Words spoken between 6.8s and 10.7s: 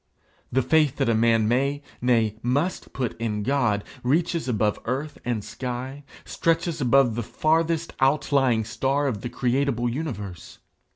beyond the farthest outlying star of the creatable universe.